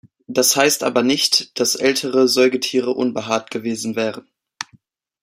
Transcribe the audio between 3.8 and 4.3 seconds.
wären.